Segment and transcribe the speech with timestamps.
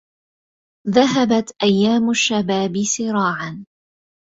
[0.89, 3.65] ذهبت ايام الشباب سراعا